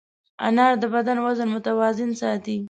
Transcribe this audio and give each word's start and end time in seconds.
انار 0.47 0.73
د 0.81 0.83
بدن 0.95 1.17
وزن 1.25 1.47
متوازن 1.55 2.09
ساتي. 2.21 2.57